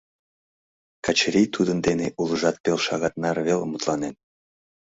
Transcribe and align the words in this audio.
Качырий 1.05 1.47
тудын 1.55 1.77
дене 1.87 2.07
улыжат 2.21 2.57
пел 2.63 2.77
шагат 2.85 3.13
наре 3.21 3.41
веле 3.47 3.65
мутланен. 3.67 4.15